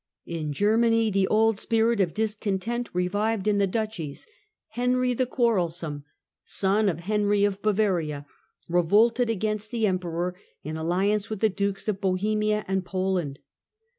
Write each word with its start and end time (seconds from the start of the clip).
In 0.25 0.51
Germany 0.51 1.11
the 1.11 1.27
old 1.27 1.59
spirit 1.59 1.99
of 2.01 2.15
discontent 2.15 2.89
revived 2.91 3.47
in 3.47 3.59
the 3.59 3.67
duchies. 3.67 4.25
Henry 4.69 5.13
the 5.13 5.27
Quarrel 5.27 5.69
some, 5.69 6.05
son 6.43 6.89
of 6.89 7.01
Henry 7.01 7.43
of 7.43 7.61
Bavaria, 7.61 8.25
revolted 8.67 9.29
against 9.29 9.69
the 9.69 9.85
Emperor, 9.85 10.35
in 10.63 10.75
alliance 10.75 11.29
with 11.29 11.39
the 11.39 11.49
dukes 11.49 11.87
of 11.87 12.01
Bohemia 12.01 12.65
and 12.67 12.83
Poland. 12.83 13.41